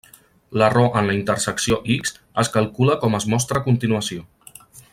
[0.59, 2.15] L'error en la intersecció x
[2.45, 4.27] es calcula com es mostra a continuació.